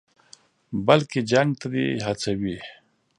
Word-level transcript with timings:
بلکې 0.87 1.19
جنګ 1.31 1.49
ته 1.59 1.67
دې 1.73 1.85
هڅوي. 2.05 2.57